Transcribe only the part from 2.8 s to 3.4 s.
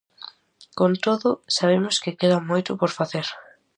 facer.